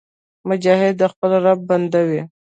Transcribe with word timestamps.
مجاهد 0.49 0.93
د 1.01 1.03
خپل 1.13 1.31
رب 1.45 1.59
بنده 1.69 2.01
وي. 2.09 2.21